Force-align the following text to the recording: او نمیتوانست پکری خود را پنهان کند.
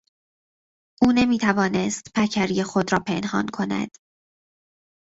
او 1.03 1.11
نمیتوانست 1.11 2.11
پکری 2.15 2.63
خود 2.63 2.91
را 2.93 2.99
پنهان 2.99 3.45
کند. 3.53 3.97